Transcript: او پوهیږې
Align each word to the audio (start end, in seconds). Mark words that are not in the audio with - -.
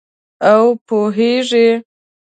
او 0.51 0.61
پوهیږې 0.87 1.67